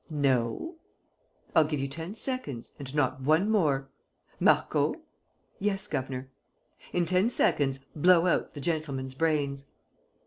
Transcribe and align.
"No." 0.09 0.77
"I'll 1.55 1.63
give 1.63 1.79
you 1.79 1.87
ten 1.87 2.15
seconds, 2.15 2.71
and 2.79 2.95
not 2.95 3.21
one 3.21 3.51
more. 3.51 3.87
Marco!" 4.39 4.95
"Yes, 5.59 5.85
governor." 5.85 6.31
"In 6.91 7.05
ten 7.05 7.29
seconds, 7.29 7.81
blow 7.95 8.25
out 8.25 8.55
the 8.55 8.61
gentleman's 8.61 9.13
brains." 9.13 9.65